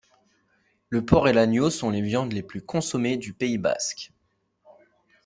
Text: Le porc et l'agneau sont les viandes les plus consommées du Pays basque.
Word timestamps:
Le 0.89 1.05
porc 1.05 1.27
et 1.27 1.33
l'agneau 1.33 1.69
sont 1.69 1.91
les 1.91 2.01
viandes 2.01 2.33
les 2.33 2.41
plus 2.41 2.63
consommées 2.63 3.17
du 3.17 3.33
Pays 3.33 3.59
basque. 3.59 4.11